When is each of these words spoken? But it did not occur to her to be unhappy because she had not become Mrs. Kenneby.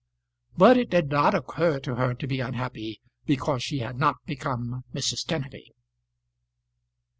But 0.57 0.77
it 0.77 0.89
did 0.89 1.09
not 1.11 1.35
occur 1.35 1.79
to 1.81 1.93
her 1.93 2.15
to 2.15 2.25
be 2.25 2.39
unhappy 2.39 3.01
because 3.27 3.61
she 3.61 3.77
had 3.81 3.97
not 3.99 4.15
become 4.25 4.83
Mrs. 4.95 5.23
Kenneby. 5.27 5.75